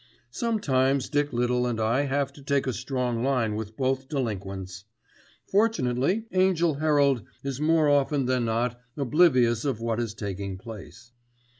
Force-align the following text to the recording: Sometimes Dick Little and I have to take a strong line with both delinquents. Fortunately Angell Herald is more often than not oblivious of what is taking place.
Sometimes 0.31 1.09
Dick 1.09 1.31
Little 1.31 1.67
and 1.67 1.79
I 1.79 2.05
have 2.05 2.33
to 2.33 2.41
take 2.41 2.65
a 2.65 2.73
strong 2.73 3.21
line 3.21 3.53
with 3.53 3.77
both 3.77 4.09
delinquents. 4.09 4.85
Fortunately 5.45 6.25
Angell 6.31 6.79
Herald 6.79 7.21
is 7.43 7.61
more 7.61 7.87
often 7.87 8.25
than 8.25 8.43
not 8.45 8.81
oblivious 8.97 9.63
of 9.63 9.79
what 9.79 9.99
is 9.99 10.15
taking 10.15 10.57
place. 10.57 11.11